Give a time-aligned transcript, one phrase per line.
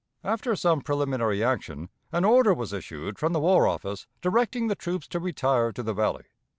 [0.23, 5.07] After some preliminary action, an order was issued from the War Office directing the troops
[5.09, 6.25] to retire to the Valley.